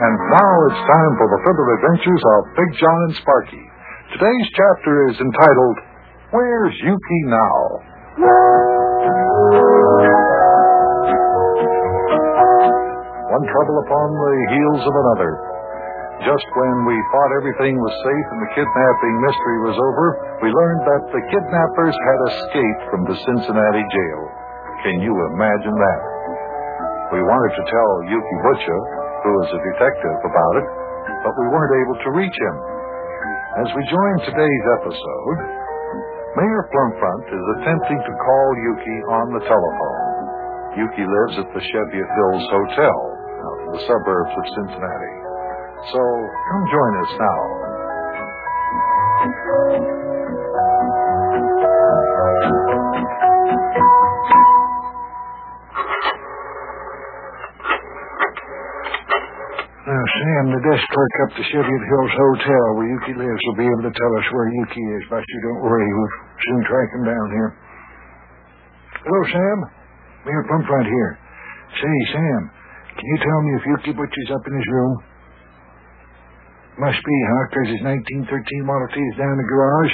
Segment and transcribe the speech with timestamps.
[0.00, 3.68] And now it's time for the further adventures of Big Jon and Sparkie.
[4.16, 5.76] Today's chapter is entitled,
[6.32, 7.60] Where's Ukey Now?
[13.28, 15.32] One trouble upon the heels of another.
[16.24, 20.06] Just when we thought everything was safe and the kidnapping mystery was over,
[20.40, 24.20] we learned that the kidnappers had escaped from the Cincinnati jail.
[24.80, 26.02] Can you imagine that?
[27.12, 30.66] We wanted to tell Ukey Betcha, who is a detective, about it,
[31.24, 32.56] but we weren't able to reach him.
[33.60, 35.38] As we join today's episode,
[36.38, 40.02] Mayor Plumpfront is attempting to call Ukey on the telephone.
[40.78, 42.98] Ukey lives at the Cheviot Hills Hotel,
[43.42, 45.14] out in the suburbs of Cincinnati.
[45.90, 47.40] So come join us now.
[60.00, 63.68] Now, Sam, the desk clerk up the Cheviot Hills Hotel where Ukey lives will be
[63.68, 65.04] able to tell us where Ukey is.
[65.12, 65.84] but you don't worry.
[65.84, 67.50] We'll soon track him down here.
[68.96, 69.58] Hello, Sam.
[70.24, 71.12] Mayor Plumpfront here.
[71.84, 72.40] Say, Sam,
[72.96, 74.94] can you tell me if Ukey Betcha's up in his room?
[76.80, 77.44] Must be, huh?
[77.52, 78.24] Because his 1913
[78.64, 79.92] Model T is down in the garage.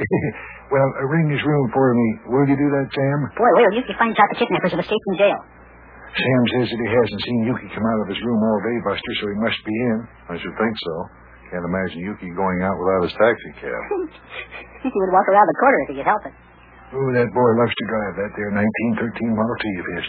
[0.72, 2.32] well, ring his room for me.
[2.32, 3.18] Will you do that, Sam?
[3.36, 5.57] Boy, will Ukey finds out the kidnappers escaped from jail.
[6.08, 9.12] Sam says that he hasn't seen Ukey come out of his room all day, Buster,
[9.20, 9.98] so he must be in.
[10.32, 10.94] I should think so.
[11.52, 13.82] Can't imagine Ukey going out without his taxi cab.
[14.84, 16.34] he would walk around the corner if he could help it.
[16.96, 20.06] Oh, that boy loves to drive that there 1913 Model T of his.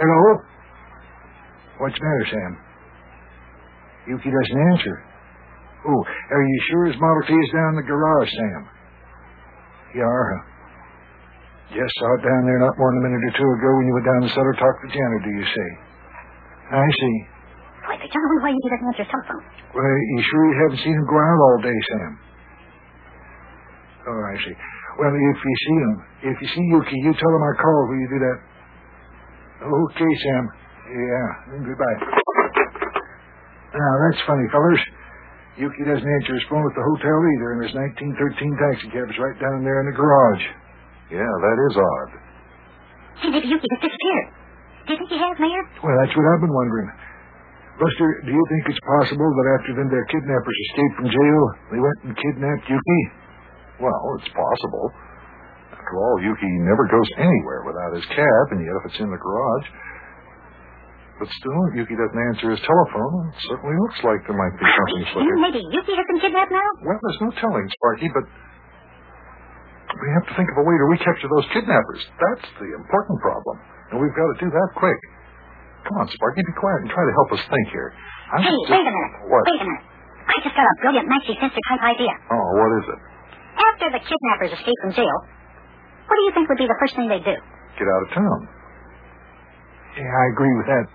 [0.00, 0.20] Hello?
[1.84, 2.52] What's the matter, Sam?
[4.16, 4.96] Ukey doesn't answer.
[5.84, 6.00] Oh,
[6.32, 8.62] are you sure his Model T is down in the garage, Sam?
[9.94, 10.53] You are, huh?
[11.74, 13.94] Yes, saw it down there not more than a minute or two ago when you
[13.98, 15.68] went down the cellar to talk to Janet, do you say?
[16.70, 17.16] I see.
[17.82, 19.42] Boy, Big Jon, I wonder why Ukey doesn't answer his telephone.
[19.74, 22.10] Well, you sure you haven't seen him go out all day, Sam?
[24.06, 24.54] Oh, I see.
[25.02, 25.92] Well, if you see him,
[26.30, 27.84] if you see Ukey, you tell him I called.
[27.90, 28.38] Will you do that?
[29.66, 30.44] Okay, Sam.
[30.94, 31.28] Yeah,
[31.58, 31.98] goodbye.
[33.74, 34.82] Now, that's funny, fellers.
[35.58, 39.18] Ukey doesn't answer his phone at the hotel either, and his 1913 taxi cab is
[39.18, 40.44] right down there in the garage.
[41.12, 42.10] Yeah, that is odd.
[43.20, 44.28] Hey, maybe Ukey just disappeared.
[44.84, 45.64] Do you think he has, Mayor?
[45.80, 46.88] Well, that's what I've been wondering.
[47.80, 51.42] Buster, do you think it's possible that after them their kidnappers escaped from jail,
[51.74, 53.02] they went and kidnapped Ukey?
[53.82, 54.86] Well, it's possible.
[55.74, 59.18] After all, Ukey never goes anywhere without his cab, and yet if it's in the
[59.18, 59.66] garage.
[61.18, 63.30] But still, Ukey doesn't answer his telephone.
[63.34, 65.38] It certainly looks like there might be something slipping.
[65.42, 66.68] maybe Ukey has been kidnapped now?
[66.86, 68.24] Well, there's no telling, Sparkie, but
[70.00, 72.00] we have to think of a way to recapture those kidnappers.
[72.18, 73.56] That's the important problem.
[73.92, 75.00] And we've got to do that quick.
[75.86, 77.92] Come on, Sparkie, be quiet and try to help us think here.
[78.32, 79.14] I'm Hey, just- wait a minute.
[79.28, 79.42] What?
[79.46, 79.84] Wait a minute.
[80.24, 82.12] I just got a brilliant maxi sensor type idea.
[82.32, 83.00] Oh, what is it?
[83.54, 85.18] After the kidnappers escape from jail,
[86.08, 87.36] what do you think would be the first thing they'd do?
[87.76, 88.38] Get out of town.
[90.00, 90.86] Yeah, I agree with that.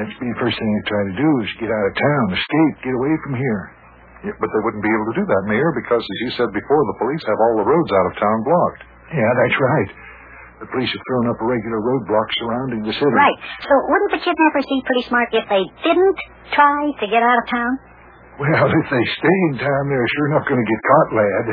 [0.00, 2.74] That's be the first thing you try to do is get out of town, escape,
[2.88, 3.62] get away from here.
[4.26, 6.82] Yeah, but they wouldn't be able to do that, Mayor, because, as you said before,
[6.90, 8.82] the police have all the roads out of town blocked.
[9.14, 9.90] Yeah, that's right.
[10.58, 13.14] The police have thrown up a regular roadblock surrounding the city.
[13.14, 13.38] Right.
[13.62, 16.18] So wouldn't the kidnappers be pretty smart if they didn't
[16.50, 17.72] try to get out of town?
[18.42, 21.46] Well, if they stay in town, they're sure not going to get caught, lad.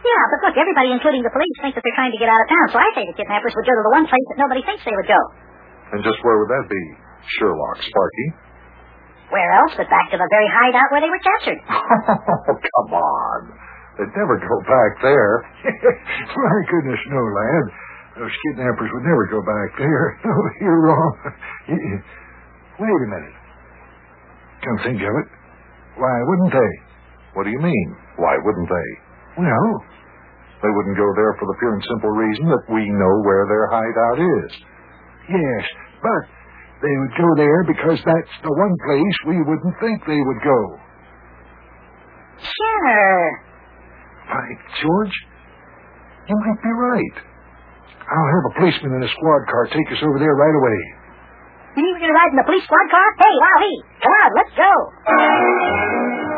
[0.00, 2.48] Yeah, but look, everybody, including the police, thinks that they're trying to get out of
[2.48, 2.66] town.
[2.72, 4.96] So I say the kidnappers would go to the one place that nobody thinks they
[4.96, 5.20] would go.
[5.92, 6.82] And just where would that be?
[7.36, 8.28] Sherlock, Sparkie.
[9.30, 11.60] Where else but back to the very hideout where they were captured?
[12.50, 13.40] Oh, come on.
[13.98, 15.32] They'd never go back there.
[16.34, 17.64] My goodness, no, lad.
[18.18, 20.04] Those kidnappers would never go back there.
[20.26, 21.12] No, you're wrong.
[21.70, 23.36] Wait a minute.
[24.66, 25.28] Come think of it.
[25.96, 26.72] Why wouldn't they?
[27.38, 27.88] What do you mean?
[28.16, 28.88] Why wouldn't they?
[29.38, 29.68] Well,
[30.64, 33.66] They wouldn't go there for the pure and simple reason that we know where their
[33.70, 34.50] hideout is.
[35.30, 35.64] yes,
[36.02, 36.22] but
[36.80, 40.60] they would go there because that's the one place we wouldn't think they would go.
[42.40, 43.24] Sure.
[44.32, 44.46] By
[44.80, 45.16] George,
[46.28, 47.16] you might be right.
[48.00, 50.78] I'll have a policeman in a squad car take us over there right away.
[51.76, 53.06] You mean we're going to ride in the police squad car?
[53.20, 53.78] Hey, Wowee!
[54.02, 56.29] Come on, let's go!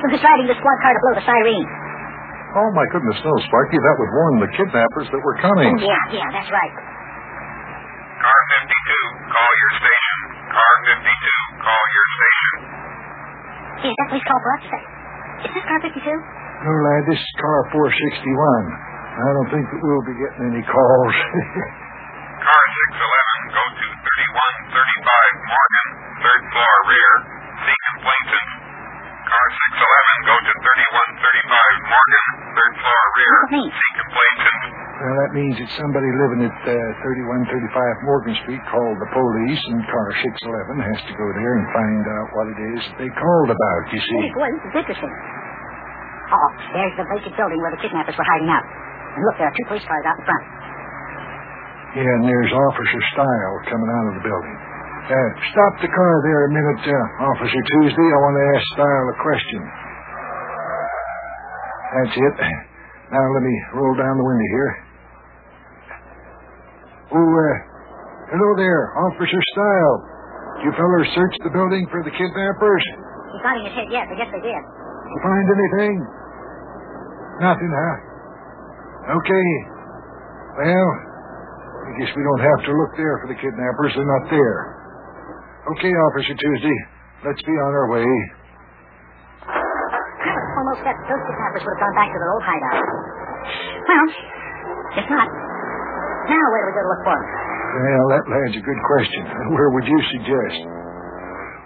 [0.00, 1.60] Satan was driving the squad car to blow the siren.
[2.56, 3.76] Oh, my goodness, no, Sparkie.
[3.76, 5.76] That would warn the kidnappers that were coming.
[5.76, 6.72] Oh, yeah, yeah, that's right.
[8.16, 10.16] Car 52, call your station.
[10.56, 12.54] Car 52, call your station.
[13.84, 14.62] Is that police call bus?
[15.44, 16.00] Is this car 52?
[16.00, 17.84] No, lad, this is car 461.
[17.84, 21.12] I don't think that we'll be getting any calls.
[33.20, 33.36] third floor rear.
[33.36, 33.70] What does it mean?
[33.70, 34.48] See complainant.
[35.00, 36.74] well, that means that somebody living at uh,
[37.04, 42.04] 3135 Morgan Street called the police, and car 611 has to go there and find
[42.20, 44.20] out what it is that they called about, you see.
[44.24, 45.12] Hey, this is interesting.
[46.30, 48.62] Oh, there's the vacant building where the kidnappers were hiding out.
[48.62, 50.44] And look, there are two police cars out in front.
[51.98, 54.56] Yeah, and there's Officer Style coming out of the building.
[55.10, 58.08] Uh, stop the car there a minute, uh, Officer Tuesday.
[58.14, 59.60] I want to ask Style a question.
[61.90, 62.69] That's it.
[63.10, 64.72] Now let me roll down the window here.
[67.10, 67.54] Oh, uh,
[68.30, 69.96] hello there, Officer Style.
[70.62, 72.84] You fellers search the building for the kidnappers?
[73.34, 74.06] He's nodding his head yes.
[74.06, 74.62] I guess they did.
[74.62, 75.94] You find anything?
[77.42, 77.96] Nothing, huh?
[79.18, 79.48] Okay.
[80.60, 80.90] Well,
[81.90, 83.90] I guess we don't have to look there for the kidnappers.
[83.98, 84.58] They're not there.
[85.74, 86.78] Okay, Officer Tuesday.
[87.26, 88.06] Let's be on our way.
[90.70, 92.78] I was almost bet those kidnappers would have gone back to their old hideout.
[93.90, 94.06] Well,
[95.02, 95.26] if not,
[96.30, 97.26] now where do we go to look for them?
[97.26, 99.22] Well, that lad's a good question.
[99.58, 100.58] Where would you suggest?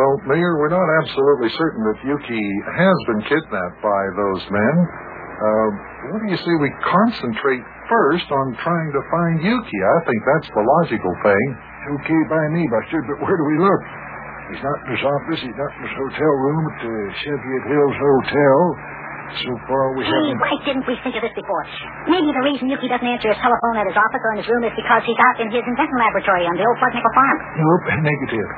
[0.00, 4.74] Well, Mayor, we're not absolutely certain that Ukey has been kidnapped by those men.
[4.80, 5.68] Uh,
[6.12, 9.80] what do you say we concentrate first on trying to find Ukey?
[9.84, 11.46] I think that's the logical thing.
[12.00, 13.82] Okay by me, Buster, but where do we look?
[14.46, 15.40] He's not in his office.
[15.42, 18.56] He's not in his hotel room at the Cheviot Hills Hotel.
[19.42, 20.38] So far, we haven't...
[20.38, 21.66] why didn't we think of this before?
[22.06, 24.62] Maybe the reason Ukey doesn't answer his telephone at his office or in his room
[24.62, 27.38] is because he's out in his invention laboratory on the old Plug Nickel farm.
[27.58, 28.48] Nope, negative.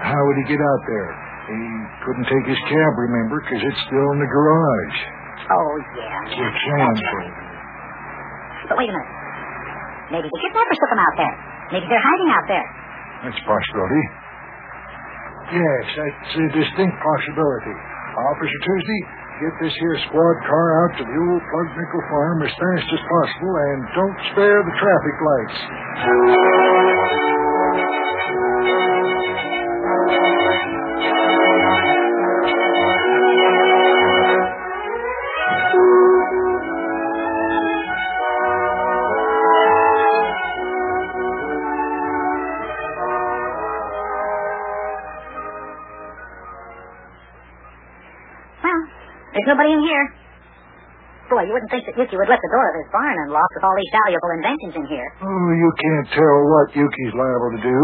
[0.00, 1.08] How would he get out there?
[1.44, 1.60] He
[2.08, 4.96] couldn't take his cab, remember, because it's still in the garage.
[5.44, 6.40] Oh, yeah.
[6.40, 7.04] It's Sam's
[8.72, 9.12] But wait a minute.
[10.08, 11.34] Maybe the kidnappers took him out there.
[11.68, 12.66] Maybe they're hiding out there.
[13.28, 14.04] That's a possibility.
[15.54, 17.74] Yes, that's a distinct possibility.
[18.18, 19.00] Officer Tuesday,
[19.38, 23.02] get this here squad car out to the old Plug Nickel farm as fast as
[23.06, 26.83] possible and don't spare the traffic lights.
[49.34, 50.04] There's nobody in here.
[51.26, 53.64] Boy, you wouldn't think that Ukey would let the door of his barn unlocked with
[53.64, 55.08] all these valuable inventions in here.
[55.24, 57.78] Oh, you can't tell what Ukey's liable to do.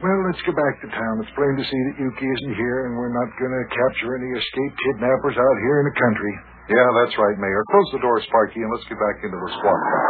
[0.00, 1.20] Well, let's go back to town.
[1.20, 4.32] It's plain to see that Ukey isn't here, and we're not going to capture any
[4.32, 6.32] escaped kidnappers out here in the country.
[6.72, 7.60] Yeah, that's right, Mayor.
[7.68, 10.08] Close the door, Sparkie, and let's get back into the squad car.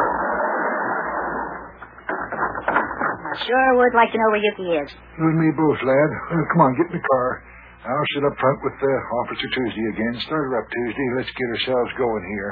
[3.34, 4.90] I sure would like to know where Ukey is.
[5.18, 6.10] You and me both, lad.
[6.38, 7.42] Well, come on, get in the car.
[7.80, 8.94] I'll sit up front with the
[9.24, 10.14] Officer Tuesday again.
[10.28, 11.06] Start her up, Tuesday.
[11.16, 12.50] Let's get ourselves going here.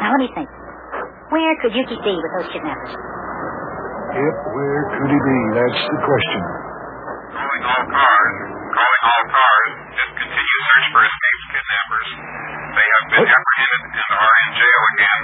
[0.00, 0.48] Now, let me think.
[1.28, 2.92] Where could Ukey be with those kidnappers?
[2.96, 5.38] Yep, where could he be?
[5.52, 6.40] That's the question.
[7.36, 8.36] Calling all cars.
[8.72, 9.72] Calling all cars.
[10.00, 12.08] Discontinue search for escaped kidnappers.
[12.72, 15.22] They have been apprehended and are in jail again.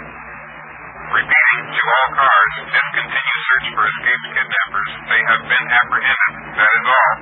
[1.17, 2.53] Repeating to all cars.
[2.69, 4.91] Discontinue search for escaped kidnappers.
[5.09, 6.33] They have been apprehended.
[6.61, 7.15] That is all.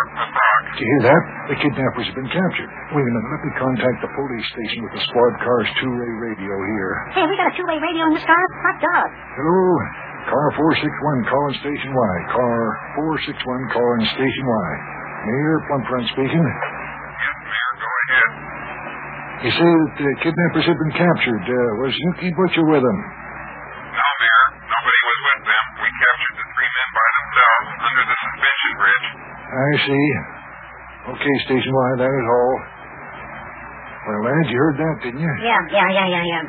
[0.00, 0.08] Time.
[0.16, 0.62] Four o'clock.
[0.70, 1.22] Did you hear that?
[1.50, 2.70] The kidnappers have been captured.
[2.96, 3.26] Wait a minute.
[3.28, 6.92] Let me contact the police station with the squad car's two-way radio here.
[7.20, 8.40] Hey, we got a two-way radio in this car?
[8.64, 9.08] Hot dog.
[9.36, 9.60] Hello?
[10.30, 12.14] Car 461 calling Station Y.
[12.32, 12.60] Car
[12.96, 14.68] 461 calling Station Y.
[15.26, 16.44] Mayor Plumpfront speaking.
[16.44, 18.30] Yes, Mayor, go ahead.
[19.40, 21.44] You say that the kidnappers have been captured.
[21.44, 22.98] Uh, was Ukey Betcha with them?
[23.96, 24.44] No, Mayor.
[24.64, 25.64] Nobody was with them.
[25.80, 29.08] We captured the three men by themselves under the suspension bridge.
[29.50, 30.06] I see.
[31.10, 32.54] Okay, Station Y, that is all.
[34.00, 35.32] Well, lads, you heard that, didn't you?
[35.42, 36.42] Yeah, yeah, yeah, yeah, yeah.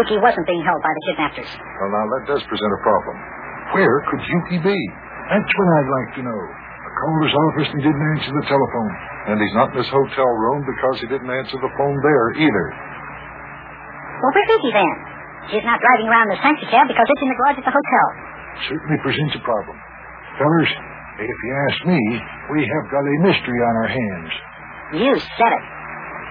[0.00, 1.50] Ukey wasn't being held by the kidnappers.
[1.50, 3.16] Well, now, that does present a problem.
[3.76, 4.78] Where could Ukey be?
[5.32, 6.40] That's what I'd like to know.
[6.40, 8.92] I called his office and didn't answer the telephone.
[9.32, 12.66] And he's not in his hotel room because he didn't answer the phone there either.
[14.22, 14.92] Well, where's Ukey then?
[15.52, 17.74] He's not driving around in the taxi cab because it's in the garage at the
[17.74, 18.06] hotel.
[18.70, 19.76] Certainly presents a problem.
[20.40, 20.72] Fellers,
[21.20, 22.00] if you ask me,
[22.52, 24.30] we have got a mystery on our hands.
[25.00, 25.64] You said it.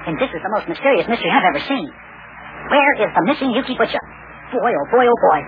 [0.06, 1.88] And this is the most mysterious mystery I've ever seen.
[2.70, 4.00] Where is the missing Ukey Betcha?
[4.54, 5.40] Boy, oh boy, oh boy.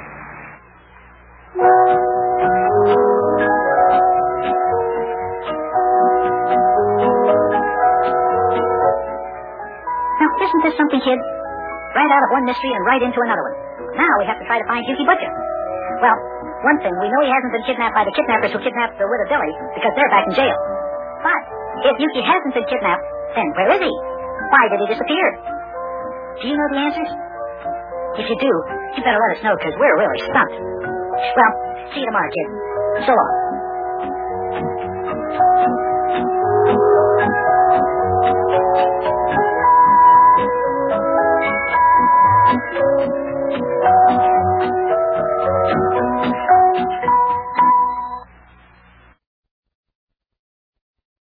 [10.17, 11.19] Now, isn't this something, kid?
[11.93, 13.55] Right out of one mystery and right into another one.
[13.97, 15.29] Now we have to try to find Ukey Betcha.
[16.01, 16.17] Well,
[16.65, 19.27] one thing, we know he hasn't been kidnapped by the kidnappers who kidnapped the widow
[19.29, 20.57] Billy because they're back in jail.
[21.21, 21.41] But
[21.85, 23.05] if Ukey hasn't been kidnapped,
[23.37, 23.93] then where is he?
[24.49, 25.27] Why did he disappear?
[26.41, 27.11] Do you know the answers?
[28.17, 28.53] If you do,
[28.97, 30.57] you better let us know because we're really stumped.
[30.57, 31.53] Well,
[31.93, 32.47] see you tomorrow, kid.
[33.05, 33.33] So long.